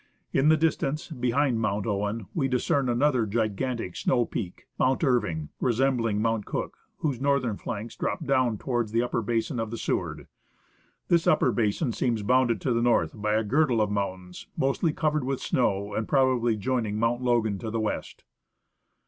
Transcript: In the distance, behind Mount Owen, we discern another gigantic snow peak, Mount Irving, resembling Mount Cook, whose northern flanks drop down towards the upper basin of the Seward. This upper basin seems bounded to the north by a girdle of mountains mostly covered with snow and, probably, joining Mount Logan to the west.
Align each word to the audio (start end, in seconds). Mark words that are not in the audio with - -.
In 0.33 0.49
the 0.49 0.57
distance, 0.57 1.09
behind 1.09 1.59
Mount 1.59 1.85
Owen, 1.85 2.25
we 2.33 2.47
discern 2.47 2.89
another 2.89 3.27
gigantic 3.27 3.95
snow 3.95 4.25
peak, 4.25 4.65
Mount 4.79 5.03
Irving, 5.03 5.49
resembling 5.59 6.19
Mount 6.19 6.43
Cook, 6.47 6.75
whose 7.01 7.21
northern 7.21 7.55
flanks 7.55 7.95
drop 7.95 8.25
down 8.25 8.57
towards 8.57 8.91
the 8.93 9.03
upper 9.03 9.21
basin 9.21 9.59
of 9.59 9.69
the 9.69 9.77
Seward. 9.77 10.25
This 11.07 11.27
upper 11.27 11.51
basin 11.51 11.91
seems 11.93 12.23
bounded 12.23 12.59
to 12.61 12.73
the 12.73 12.81
north 12.81 13.11
by 13.13 13.35
a 13.35 13.43
girdle 13.43 13.79
of 13.79 13.91
mountains 13.91 14.47
mostly 14.57 14.91
covered 14.91 15.23
with 15.23 15.39
snow 15.39 15.93
and, 15.93 16.07
probably, 16.07 16.55
joining 16.55 16.97
Mount 16.97 17.21
Logan 17.21 17.59
to 17.59 17.69
the 17.69 17.79
west. 17.79 18.23